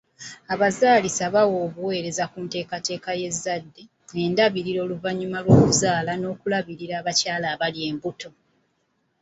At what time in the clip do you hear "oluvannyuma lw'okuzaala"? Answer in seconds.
4.85-6.11